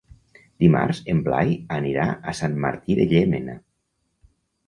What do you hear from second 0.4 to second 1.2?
Dimarts en